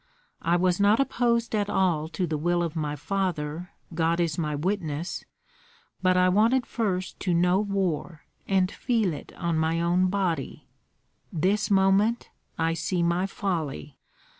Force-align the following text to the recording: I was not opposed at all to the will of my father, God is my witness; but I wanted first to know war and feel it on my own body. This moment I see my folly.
I 0.41 0.55
was 0.55 0.79
not 0.79 0.99
opposed 0.99 1.53
at 1.53 1.69
all 1.69 2.07
to 2.07 2.25
the 2.25 2.39
will 2.39 2.63
of 2.63 2.75
my 2.75 2.95
father, 2.95 3.69
God 3.93 4.19
is 4.19 4.35
my 4.35 4.55
witness; 4.55 5.25
but 6.01 6.17
I 6.17 6.27
wanted 6.27 6.65
first 6.65 7.19
to 7.19 7.35
know 7.35 7.59
war 7.59 8.23
and 8.47 8.71
feel 8.71 9.13
it 9.13 9.31
on 9.37 9.59
my 9.59 9.79
own 9.79 10.07
body. 10.07 10.67
This 11.31 11.69
moment 11.69 12.31
I 12.57 12.73
see 12.73 13.03
my 13.03 13.27
folly. 13.27 13.99